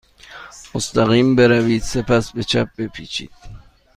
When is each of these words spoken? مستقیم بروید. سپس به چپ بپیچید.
مستقیم 0.75 1.35
بروید. 1.35 1.81
سپس 1.83 2.31
به 2.31 2.43
چپ 2.43 2.67
بپیچید. 2.77 3.31